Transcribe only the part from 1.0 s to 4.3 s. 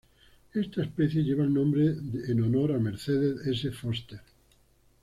lleva el nombre en honor a Mercedes S. Foster.